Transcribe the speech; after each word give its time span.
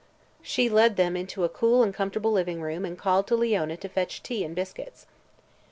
She 0.41 0.67
led 0.67 0.95
them 0.95 1.15
into 1.15 1.43
a 1.43 1.47
cool 1.49 1.83
and 1.83 1.93
comfortable 1.93 2.31
living 2.31 2.59
room 2.59 2.85
and 2.85 2.97
called 2.97 3.27
to 3.27 3.35
Leona 3.35 3.77
to 3.77 3.87
fetch 3.87 4.23
tea 4.23 4.43
and 4.43 4.55
biscuits. 4.55 5.05